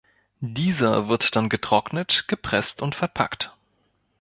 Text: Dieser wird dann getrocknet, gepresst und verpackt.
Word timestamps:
Dieser 0.55 1.09
wird 1.09 1.35
dann 1.35 1.47
getrocknet, 1.47 2.25
gepresst 2.27 2.81
und 2.81 2.95
verpackt. 2.95 3.53